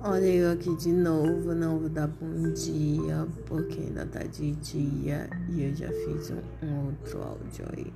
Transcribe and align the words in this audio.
Olha 0.00 0.26
eu 0.26 0.52
aqui 0.52 0.76
de 0.76 0.92
novo, 0.92 1.52
não 1.56 1.76
vou 1.80 1.88
dar 1.88 2.06
bom 2.06 2.52
dia, 2.52 3.26
porque 3.46 3.80
ainda 3.80 4.06
tá 4.06 4.20
de 4.20 4.52
dia 4.52 5.28
e 5.48 5.64
eu 5.64 5.74
já 5.74 5.88
fiz 5.88 6.30
um, 6.30 6.40
um 6.64 6.86
outro 6.86 7.20
áudio 7.20 7.64
aí, 7.76 7.92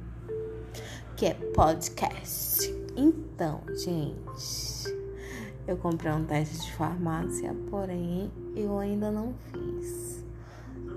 que 1.16 1.26
é 1.26 1.34
podcast. 1.34 2.74
Então, 2.96 3.60
gente, 3.68 4.92
eu 5.68 5.76
comprei 5.76 6.12
um 6.12 6.24
teste 6.24 6.66
de 6.66 6.72
farmácia, 6.72 7.54
porém 7.70 8.32
eu 8.56 8.80
ainda 8.80 9.12
não 9.12 9.32
fiz. 9.52 10.24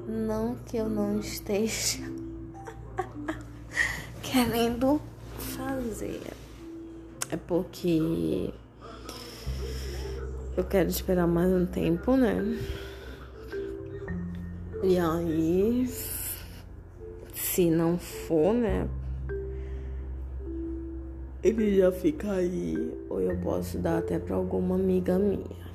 Não 0.08 0.56
que 0.56 0.76
eu 0.76 0.90
não 0.90 1.20
esteja 1.20 2.00
querendo 4.24 5.00
fazer, 5.38 6.34
é 7.30 7.38
porque 7.38 8.52
eu 10.58 10.64
quero 10.64 10.90
esperar 10.90 11.27
mais 11.27 11.52
um 11.52 11.66
tempo, 11.66 12.16
né? 12.16 12.58
E 14.84 14.98
aí, 14.98 15.90
se 17.34 17.70
não 17.70 17.98
for, 17.98 18.54
né? 18.54 18.88
Ele 21.44 21.78
já 21.78 21.91
fica 21.91 22.31
aí, 22.31 22.91
ou 23.09 23.22
eu 23.22 23.38
posso 23.38 23.78
dar 23.78 24.00
até 24.00 24.18
para 24.18 24.36
alguma 24.36 24.76
amiga 24.76 25.20
minha 25.20 25.66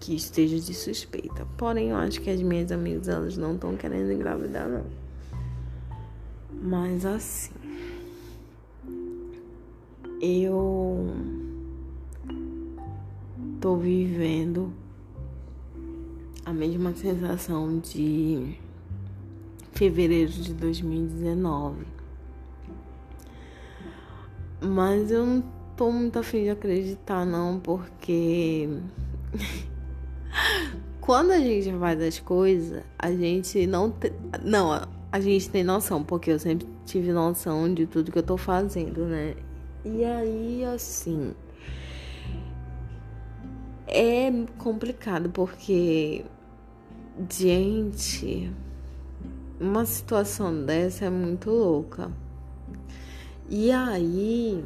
que 0.00 0.16
esteja 0.16 0.58
de 0.58 0.74
suspeita. 0.74 1.46
Porém, 1.56 1.90
eu 1.90 1.96
acho 1.96 2.20
que 2.20 2.30
as 2.30 2.42
minhas 2.42 2.72
amigas 2.72 3.08
elas 3.08 3.36
não 3.36 3.54
estão 3.54 3.76
querendo 3.76 4.10
engravidar, 4.10 4.68
não. 4.68 4.84
Mas 6.60 7.04
assim, 7.04 7.52
eu 10.20 11.14
tô 13.62 13.76
vivendo 13.76 14.72
a 16.44 16.52
mesma 16.52 16.92
sensação 16.96 17.78
de 17.78 18.56
fevereiro 19.70 20.32
de 20.32 20.52
2019. 20.52 21.86
Mas 24.60 25.12
eu 25.12 25.24
não 25.24 25.44
tô 25.76 25.92
muito 25.92 26.18
afim 26.18 26.42
de 26.42 26.50
acreditar 26.50 27.24
não, 27.24 27.60
porque 27.60 28.68
quando 31.00 31.30
a 31.30 31.38
gente 31.38 31.72
faz 31.78 32.02
as 32.02 32.18
coisas, 32.18 32.82
a 32.98 33.12
gente 33.12 33.64
não 33.68 33.92
te... 33.92 34.12
não, 34.42 34.72
a 35.12 35.20
gente 35.20 35.48
tem 35.48 35.62
noção, 35.62 36.02
porque 36.02 36.32
eu 36.32 36.38
sempre 36.40 36.66
tive 36.84 37.12
noção 37.12 37.72
de 37.72 37.86
tudo 37.86 38.10
que 38.10 38.18
eu 38.18 38.24
tô 38.24 38.36
fazendo, 38.36 39.04
né? 39.04 39.36
E 39.84 40.04
aí 40.04 40.64
assim, 40.64 41.32
é 43.92 44.32
complicado 44.56 45.28
porque, 45.30 46.24
gente, 47.30 48.50
uma 49.60 49.84
situação 49.84 50.64
dessa 50.64 51.04
é 51.04 51.10
muito 51.10 51.50
louca. 51.50 52.10
E 53.48 53.70
aí, 53.70 54.64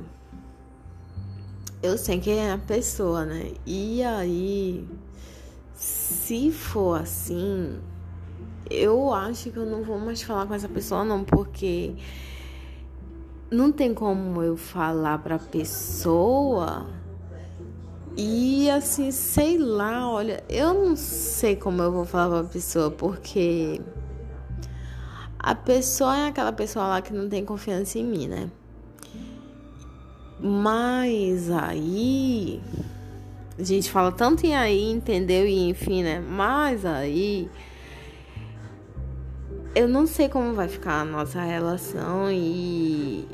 eu 1.82 1.98
sei 1.98 2.20
quem 2.20 2.38
é 2.38 2.52
a 2.52 2.58
pessoa, 2.58 3.24
né? 3.24 3.52
E 3.66 4.02
aí, 4.04 4.88
se 5.74 6.52
for 6.52 7.00
assim, 7.00 7.80
eu 8.70 9.12
acho 9.12 9.50
que 9.50 9.56
eu 9.56 9.66
não 9.66 9.82
vou 9.82 9.98
mais 9.98 10.22
falar 10.22 10.46
com 10.46 10.54
essa 10.54 10.68
pessoa, 10.68 11.04
não, 11.04 11.24
porque 11.24 11.96
não 13.50 13.72
tem 13.72 13.92
como 13.92 14.40
eu 14.40 14.56
falar 14.56 15.18
pra 15.18 15.38
pessoa 15.38 16.86
e 18.16 18.70
assim, 18.70 19.10
sei 19.10 19.58
lá, 19.58 20.10
olha, 20.10 20.42
eu 20.48 20.72
não 20.72 20.96
sei 20.96 21.54
como 21.54 21.82
eu 21.82 21.92
vou 21.92 22.06
falar 22.06 22.42
pra 22.42 22.50
pessoa, 22.50 22.90
porque 22.90 23.80
a 25.38 25.54
pessoa 25.54 26.16
é 26.16 26.28
aquela 26.28 26.52
pessoa 26.52 26.86
lá 26.86 27.02
que 27.02 27.12
não 27.12 27.28
tem 27.28 27.44
confiança 27.44 27.98
em 27.98 28.04
mim, 28.04 28.26
né? 28.26 28.50
Mas 30.40 31.50
aí. 31.50 32.60
A 33.58 33.62
gente 33.62 33.90
fala 33.90 34.12
tanto 34.12 34.46
em 34.46 34.54
aí, 34.54 34.90
entendeu? 34.90 35.46
E 35.46 35.68
enfim, 35.68 36.02
né? 36.02 36.20
Mas 36.20 36.84
aí. 36.84 37.50
Eu 39.74 39.86
não 39.86 40.06
sei 40.06 40.28
como 40.28 40.54
vai 40.54 40.68
ficar 40.68 41.02
a 41.02 41.04
nossa 41.04 41.42
relação 41.42 42.30
e 42.30 43.28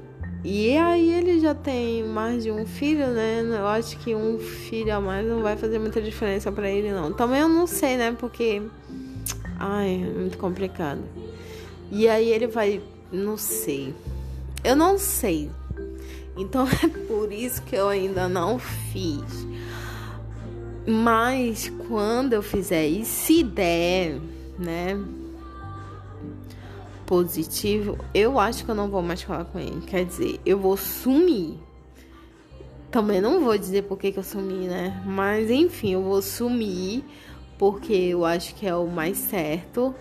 e 0.44 0.76
aí 0.76 1.12
ele 1.14 1.38
já 1.38 1.54
tem 1.54 2.03
mais 2.03 2.42
de 2.42 2.50
um 2.50 2.66
filho, 2.66 3.06
né? 3.08 3.42
Eu 3.48 3.66
acho 3.66 3.97
que 3.98 4.12
um 4.14 4.38
filho 4.38 4.94
a 4.94 5.00
mais 5.00 5.26
não 5.26 5.41
vai 5.41 5.56
fazer 5.56 5.78
muita 5.78 6.03
diferença 6.03 6.50
para 6.50 6.69
ele, 6.69 6.91
não. 6.92 7.12
Também 7.12 7.41
eu 7.41 7.48
não 7.48 7.66
sei, 7.66 7.97
né? 7.97 8.16
Porque. 8.19 8.60
Ai, 9.56 10.03
é 10.03 10.19
muito 10.19 10.36
complicado. 10.38 11.00
E 11.92 12.08
aí 12.08 12.28
ele 12.28 12.48
vai. 12.48 12.80
Não 13.12 13.36
sei. 13.36 13.94
Eu 14.64 14.75
não 14.75 14.98
sei. 14.98 15.48
Então 16.36 16.66
é 16.82 16.88
por 17.06 17.32
isso 17.32 17.62
que 17.62 17.76
eu 17.76 17.88
ainda 17.88 18.28
não 18.28 18.59
fiz. 18.59 19.47
Mas 20.84 21.70
quando 21.86 22.32
eu 22.32 22.42
fizer 22.42 22.88
e 22.88 23.04
se 23.04 23.44
der, 23.44 24.19
né? 24.59 24.98
Positivo, 27.12 27.98
eu 28.14 28.40
acho 28.40 28.64
que 28.64 28.70
eu 28.70 28.74
não 28.74 28.88
vou 28.88 29.02
mais 29.02 29.20
falar 29.20 29.44
com 29.44 29.58
ele. 29.58 29.82
Quer 29.82 30.06
dizer, 30.06 30.40
eu 30.46 30.58
vou 30.58 30.78
sumir. 30.78 31.58
Também 32.90 33.20
não 33.20 33.44
vou 33.44 33.58
dizer 33.58 33.82
por 33.82 33.98
que, 33.98 34.10
que 34.10 34.18
eu 34.18 34.22
sumi, 34.22 34.66
né? 34.66 35.02
Mas 35.04 35.50
enfim, 35.50 35.92
eu 35.92 36.02
vou 36.02 36.22
sumir 36.22 37.04
porque 37.58 37.92
eu 37.92 38.24
acho 38.24 38.54
que 38.54 38.66
é 38.66 38.74
o 38.74 38.86
mais 38.86 39.18
certo 39.18 39.94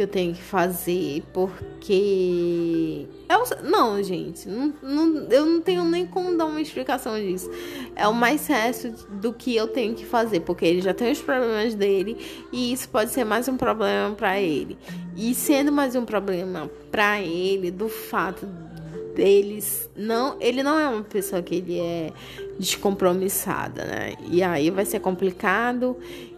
que 0.00 0.04
eu 0.04 0.08
tenho 0.08 0.32
que 0.32 0.42
fazer, 0.42 1.22
porque. 1.30 3.06
Eu, 3.28 3.44
não, 3.68 4.02
gente, 4.02 4.48
não, 4.48 4.72
não, 4.82 5.26
eu 5.30 5.44
não 5.44 5.60
tenho 5.60 5.84
nem 5.84 6.06
como 6.06 6.36
dar 6.38 6.46
uma 6.46 6.60
explicação 6.60 7.20
disso. 7.20 7.50
É 7.94 8.08
o 8.08 8.14
mais 8.14 8.40
certo 8.40 8.90
do 9.10 9.32
que 9.34 9.54
eu 9.54 9.68
tenho 9.68 9.94
que 9.94 10.06
fazer, 10.06 10.40
porque 10.40 10.64
ele 10.64 10.80
já 10.80 10.94
tem 10.94 11.12
os 11.12 11.20
problemas 11.20 11.74
dele 11.74 12.16
e 12.50 12.72
isso 12.72 12.88
pode 12.88 13.10
ser 13.10 13.24
mais 13.24 13.46
um 13.46 13.58
problema 13.58 14.14
para 14.14 14.40
ele. 14.40 14.78
E 15.14 15.34
sendo 15.34 15.70
mais 15.70 15.94
um 15.94 16.06
problema 16.06 16.70
para 16.90 17.20
ele, 17.20 17.70
do 17.70 17.88
fato 17.88 18.46
deles 19.14 19.90
não, 19.94 20.36
ele 20.40 20.62
não 20.62 20.78
é 20.78 20.88
uma 20.88 21.02
pessoa 21.02 21.42
que 21.42 21.56
ele 21.56 21.78
é 21.78 22.10
descompromissada, 22.58 23.84
né? 23.84 24.14
E 24.30 24.42
aí 24.42 24.70
vai 24.70 24.86
ser 24.86 25.00
complicado. 25.00 25.96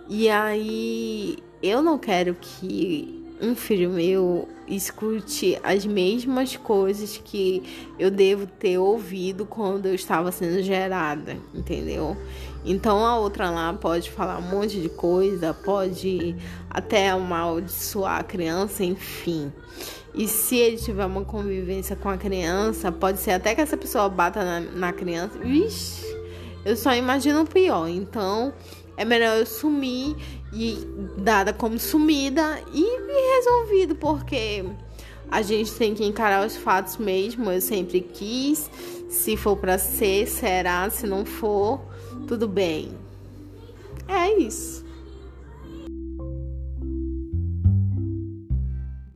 E 0.09 0.29
aí 0.29 1.39
eu 1.62 1.81
não 1.81 1.97
quero 1.97 2.37
que 2.41 3.22
um 3.42 3.56
filho 3.56 3.91
meu 3.91 4.48
escute 4.69 5.58
as 5.64 5.84
mesmas 5.84 6.56
coisas 6.56 7.20
que 7.22 7.92
eu 7.98 8.10
devo 8.10 8.47
ter 8.47 8.78
ouvido 8.78 9.44
quando 9.44 9.86
eu 9.86 9.94
estava 9.94 10.30
sendo 10.30 10.62
gerada, 10.62 11.36
entendeu? 11.52 12.16
Então 12.64 13.04
a 13.04 13.19
outra 13.19 13.50
lá 13.50 13.72
pode 13.72 14.10
falar 14.10 14.38
um 14.38 14.42
monte 14.42 14.81
de 14.81 14.88
coisa, 14.88 15.52
pode 15.52 16.36
até 16.70 17.10
amaldiçoar 17.10 18.20
a 18.20 18.22
criança, 18.22 18.84
enfim. 18.84 19.52
E 20.14 20.28
se 20.28 20.56
ele 20.56 20.76
tiver 20.76 21.04
uma 21.04 21.25
convivência 21.25 21.97
com 21.97 22.08
a 22.08 22.16
criança, 22.16 22.92
pode 22.92 23.19
ser 23.19 23.32
até 23.32 23.54
que 23.54 23.60
essa 23.60 23.76
pessoa 23.76 24.08
bata 24.08 24.44
na, 24.44 24.60
na 24.60 24.92
criança. 24.92 25.36
Vixe, 25.38 26.06
eu 26.64 26.76
só 26.76 26.94
imagino 26.94 27.42
o 27.42 27.47
pior. 27.47 27.88
Então 27.88 28.52
é 28.97 29.04
melhor 29.04 29.38
eu 29.38 29.47
sumir 29.47 30.14
e 30.52 30.78
dada 31.16 31.52
como 31.52 31.78
sumida 31.78 32.60
e 32.72 32.84
resolvido, 33.36 33.94
porque 33.94 34.64
a 35.30 35.40
gente 35.40 35.72
tem 35.72 35.94
que 35.94 36.04
encarar 36.04 36.46
os 36.46 36.56
fatos 36.56 36.99
mesmo. 36.99 37.50
Eu 37.50 37.60
sempre 37.60 38.00
quis. 38.00 38.70
Se 39.08 39.37
for 39.37 39.56
para 39.56 39.78
ser, 39.78 40.26
será. 40.26 40.88
Se 40.90 41.06
não 41.06 41.25
for, 41.25 41.81
tudo 42.26 42.46
bem. 42.46 42.93
É 44.06 44.38
isso. 44.38 44.84